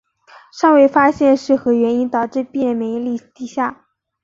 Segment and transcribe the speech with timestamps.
[0.51, 3.85] 尚未发现是何原因导致病人免疫力低下。